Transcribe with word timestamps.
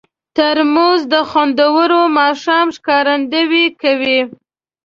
ترموز 0.35 1.01
د 1.13 1.15
خوندور 1.29 1.89
ماښام 2.19 2.67
ښکارندویي 2.75 3.65
کوي. 3.81 4.19